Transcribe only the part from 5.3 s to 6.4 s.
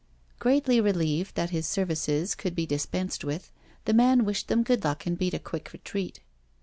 a quick retreat.